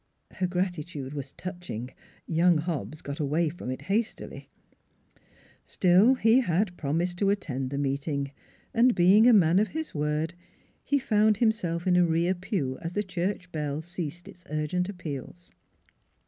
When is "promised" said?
6.75-7.19